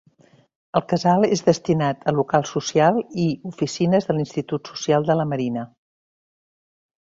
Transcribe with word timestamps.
El 0.77 0.83
casal 0.93 1.25
és 1.35 1.43
destinat 1.49 2.07
a 2.11 2.13
local 2.21 2.47
social 2.53 2.97
i 3.25 3.27
oficines 3.51 4.09
de 4.09 4.17
l'Institut 4.19 4.73
Social 4.75 5.09
de 5.13 5.21
la 5.23 5.29
Marina. 5.35 5.69